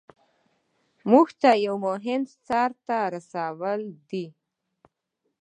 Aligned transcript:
مونږ 1.09 1.27
ته 1.41 1.49
یو 1.65 1.75
مهم 1.87 2.21
سر 2.45 2.69
ته 2.85 2.97
رسول 3.13 3.79
دي. 4.09 4.25